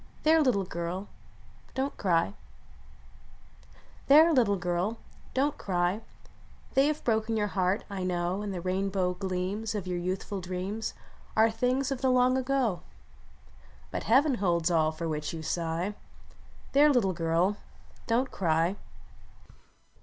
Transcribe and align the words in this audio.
There! 0.23 0.41
little 0.41 0.63
girl; 0.63 1.09
don 1.75 1.91
t 1.91 1.95
cry! 1.99 2.33
There! 4.07 4.33
little 4.33 4.55
girl; 4.55 4.97
don 5.35 5.51
t 5.51 5.57
cry! 5.59 6.01
They 6.73 6.87
have 6.87 7.03
broken 7.03 7.37
your 7.37 7.49
heart. 7.49 7.83
I 7.87 8.01
know; 8.03 8.41
And 8.41 8.51
the 8.51 8.61
rainbow 8.61 9.13
gleams 9.13 9.75
Of 9.75 9.85
your 9.85 9.99
youthful 9.99 10.41
dreams 10.41 10.95
Are 11.35 11.51
things 11.51 11.91
of 11.91 12.01
the 12.01 12.09
long 12.09 12.35
ago; 12.35 12.81
But 13.91 14.05
Heaven 14.05 14.33
holds 14.41 14.71
all 14.71 14.91
for 14.91 15.07
which 15.07 15.33
you 15.35 15.43
sigh. 15.43 15.93
There! 16.71 16.89
little 16.91 17.13
girl; 17.13 17.57
don 18.07 18.25
t 18.25 18.31
cry! 18.31 18.77